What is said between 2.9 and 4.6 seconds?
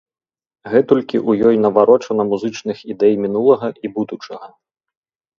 ідэй мінулага і будучага.